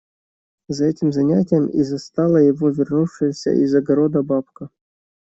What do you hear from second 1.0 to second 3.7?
занятием и застала его вернувшаяся